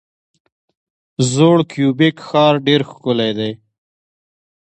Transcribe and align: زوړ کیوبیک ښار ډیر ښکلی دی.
زوړ 1.31 1.57
کیوبیک 1.71 2.17
ښار 2.27 2.55
ډیر 2.67 2.81
ښکلی 2.89 3.31
دی. 3.37 3.51